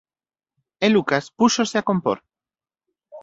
E 0.85 0.87
Lucas 0.95 1.25
púxose 1.37 1.75
a 1.79 1.85
compor. 1.89 2.17